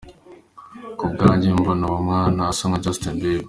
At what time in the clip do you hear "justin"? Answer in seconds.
2.83-3.15